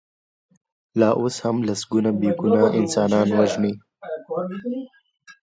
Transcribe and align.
لا 0.99 1.09
اوس 1.19 1.35
هم 1.45 1.57
لسګونه 1.67 2.09
بې 2.19 2.31
ګناه 2.39 2.67
انسانان 2.79 3.27
وژني. 3.37 3.73